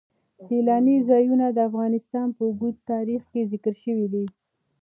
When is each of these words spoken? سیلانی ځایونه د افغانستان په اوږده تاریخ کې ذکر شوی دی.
سیلانی 0.45 0.97
ځایونه 1.09 1.45
د 1.51 1.57
افغانستان 1.69 2.27
په 2.37 2.41
اوږده 2.47 2.81
تاریخ 2.91 3.21
کې 3.31 3.41
ذکر 3.51 3.73
شوی 3.83 4.07
دی. 4.13 4.25